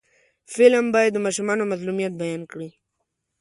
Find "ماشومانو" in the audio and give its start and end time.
1.25-1.63